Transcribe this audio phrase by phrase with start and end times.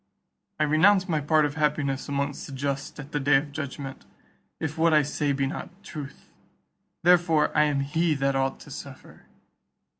[0.59, 4.03] I renounce my part of happiness amongst the just at the day of judgment,
[4.59, 6.31] if what I say be not truth;
[7.03, 9.25] therefore I am he that ought to suffer."